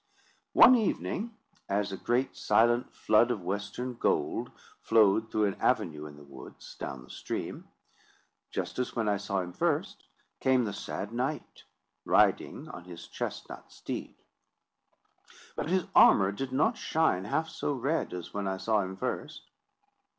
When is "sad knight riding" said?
10.73-12.67